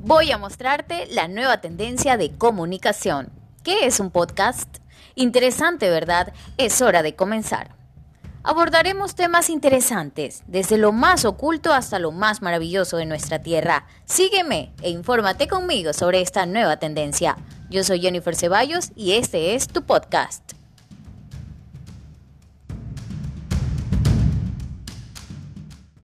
[0.00, 3.32] voy a mostrarte la nueva tendencia de comunicación.
[3.62, 4.78] ¿Qué es un podcast?
[5.14, 6.32] Interesante, ¿verdad?
[6.56, 7.76] Es hora de comenzar.
[8.44, 13.86] Abordaremos temas interesantes, desde lo más oculto hasta lo más maravilloso de nuestra tierra.
[14.04, 17.36] Sígueme e infórmate conmigo sobre esta nueva tendencia.
[17.68, 20.57] Yo soy Jennifer Ceballos y este es tu podcast.